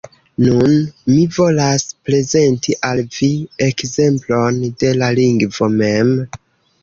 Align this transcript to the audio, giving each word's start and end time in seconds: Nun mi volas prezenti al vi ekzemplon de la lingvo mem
Nun 0.43 0.71
mi 1.09 1.17
volas 1.35 1.83
prezenti 2.07 2.73
al 2.89 3.03
vi 3.17 3.29
ekzemplon 3.67 4.57
de 4.87 4.95
la 5.03 5.11
lingvo 5.19 5.69
mem 5.77 6.13